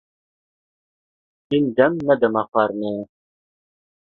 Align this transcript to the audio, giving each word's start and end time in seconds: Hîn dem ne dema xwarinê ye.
Hîn 1.49 1.65
dem 1.75 1.93
ne 2.07 2.15
dema 2.21 2.43
xwarinê 2.49 2.89
ye. 2.97 3.03